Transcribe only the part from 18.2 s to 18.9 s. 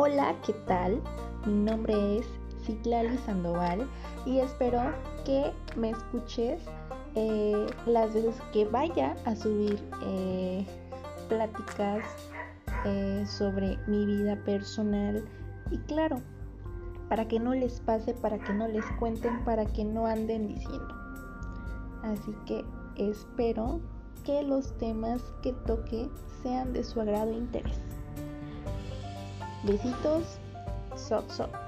que no les